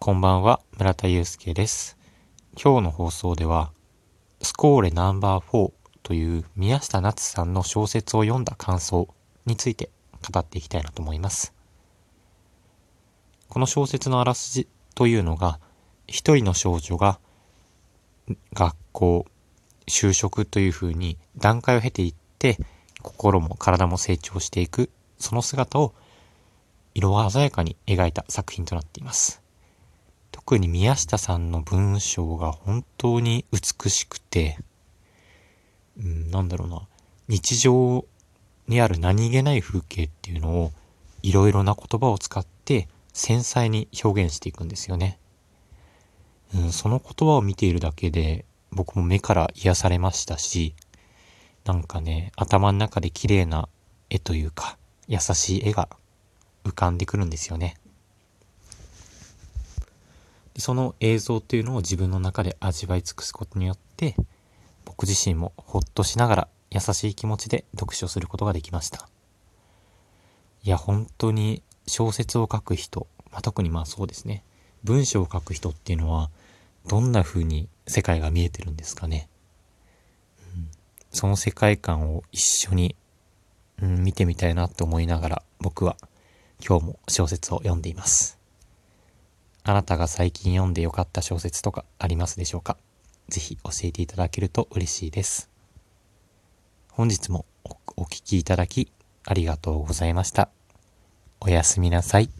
[0.00, 1.98] こんばんは、村田祐介です。
[2.54, 3.72] 今日の放送では、
[4.40, 5.72] スコーレナンバー4
[6.04, 9.08] という宮下夏さんの小説を読んだ感想
[9.44, 9.90] について
[10.32, 11.52] 語っていきたいなと思います。
[13.48, 15.58] この小説のあらすじというのが、
[16.06, 17.18] 一人の少女が
[18.54, 19.26] 学校、
[19.88, 22.56] 就職という風に段階を経ていって、
[23.02, 25.92] 心も体も成長していく、その姿を
[26.94, 29.42] 色鮮やかに描いた作品となっています。
[30.48, 34.56] 特に宮下さんの文章が本当に美しくて、
[35.98, 36.88] うん、なんだろうな、
[37.28, 38.06] 日常
[38.66, 40.72] にある何気ない風景っていうのを
[41.22, 45.18] いろいろな言葉を使って繊細に表現していくんですよね。
[46.54, 50.74] うん、その言葉を見ているだけで僕も目から癒されましたし、
[51.66, 53.68] なんかね、頭の中で綺麗な
[54.08, 54.78] 絵というか、
[55.08, 55.90] 優しい絵が
[56.64, 57.76] 浮かんでくるんですよね。
[60.68, 64.14] その映像っていうのを自分の中で味わい尽くすことによって、
[64.84, 69.08] 僕自身もほっとしながら優しい気持ちで読書することができました。
[70.62, 74.44] いや、本当に小説を書く人、まあ、特にまあそうですね、
[74.84, 76.28] 文章を書く人っていうのは、
[76.86, 79.30] どんな風に世界が見えてるんですかね。
[80.54, 80.68] うん、
[81.10, 82.94] その世界観を一緒に、
[83.80, 85.96] うん、見てみたいなって思いながら、僕は
[86.62, 88.37] 今日も小説を読んでいます。
[89.68, 92.78] あなたが最近読んで良かった小説とかありますでしょうか？
[93.28, 95.50] ぜひ教えていただけると嬉しいです。
[96.90, 98.90] 本日もおお聞きいただき
[99.26, 100.48] ありがとうございました。
[101.40, 102.30] おやすみなさい。